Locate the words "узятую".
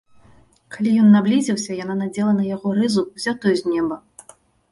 3.19-3.53